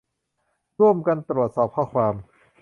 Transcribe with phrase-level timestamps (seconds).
[0.79, 2.13] ร่วมกันตรวจสอบข้อความ